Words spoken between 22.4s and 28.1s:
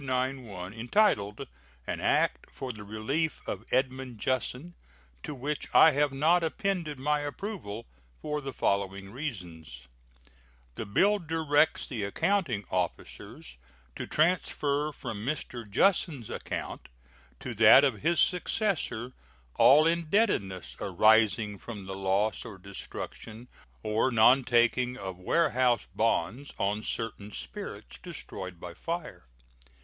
or destruction or nontaking of warehouse bonds on certain spirits